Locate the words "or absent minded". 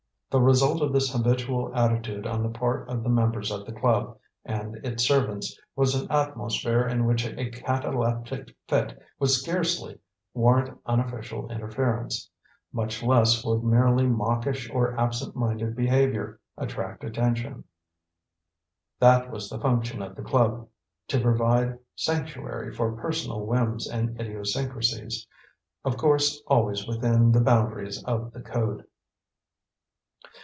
14.71-15.75